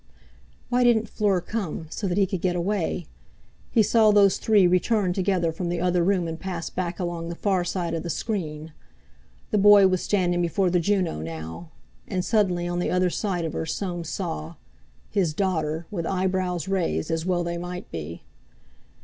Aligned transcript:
Why 0.69 0.83
didn't 0.83 1.07
Fleur 1.09 1.41
come, 1.41 1.85
so 1.91 2.07
that 2.07 2.17
he 2.17 2.25
could 2.25 2.41
get 2.41 2.55
away? 2.55 3.05
He 3.69 3.83
saw 3.83 4.09
those 4.09 4.39
three 4.39 4.65
return 4.65 5.13
together 5.13 5.51
from 5.51 5.69
the 5.69 5.79
other 5.79 6.03
room 6.03 6.27
and 6.27 6.39
pass 6.39 6.71
back 6.71 6.99
along 6.99 7.29
the 7.29 7.35
far 7.35 7.63
side 7.63 7.93
of 7.93 8.01
the 8.01 8.09
screen. 8.09 8.73
The 9.51 9.59
boy 9.59 9.85
was 9.85 10.01
standing 10.01 10.41
before 10.41 10.71
the 10.71 10.79
Juno 10.79 11.21
now. 11.21 11.69
And, 12.07 12.25
suddenly, 12.25 12.67
on 12.67 12.79
the 12.79 12.89
other 12.89 13.11
side 13.11 13.45
of 13.45 13.53
her, 13.53 13.67
Soames 13.67 14.09
saw—his 14.09 15.35
daughter, 15.35 15.85
with 15.91 16.07
eyebrows 16.07 16.67
raised, 16.67 17.11
as 17.11 17.23
well 17.27 17.43
they 17.43 17.59
might 17.59 17.91
be. 17.91 18.23